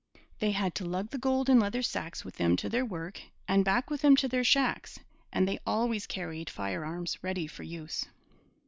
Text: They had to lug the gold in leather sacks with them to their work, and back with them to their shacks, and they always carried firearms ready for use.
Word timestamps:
They 0.39 0.49
had 0.49 0.73
to 0.81 0.83
lug 0.83 1.11
the 1.11 1.19
gold 1.19 1.47
in 1.47 1.59
leather 1.59 1.83
sacks 1.83 2.25
with 2.25 2.37
them 2.37 2.55
to 2.55 2.69
their 2.69 2.83
work, 2.83 3.21
and 3.47 3.63
back 3.63 3.91
with 3.91 4.01
them 4.01 4.15
to 4.15 4.27
their 4.27 4.43
shacks, 4.43 4.99
and 5.31 5.47
they 5.47 5.59
always 5.63 6.07
carried 6.07 6.49
firearms 6.49 7.23
ready 7.23 7.45
for 7.45 7.61
use. 7.61 8.05